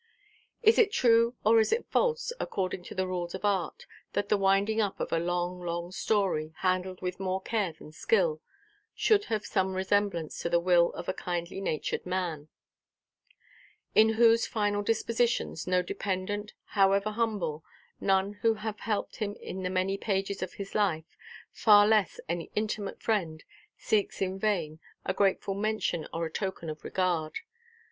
[0.63, 4.35] Is it true or is it false, according to the rules of art, that the
[4.37, 8.41] winding–up of a long, long story, handled with more care than skill,
[8.95, 12.47] should have some resemblance to the will of a kindly–natured man?
[13.93, 17.63] In whose final dispositions, no dependent, however humble,
[17.99, 21.15] none who have helped him in the many pages of his life,
[21.51, 23.43] far less any intimate friend,
[23.77, 27.35] seeks in vain a grateful mention or a token of regard.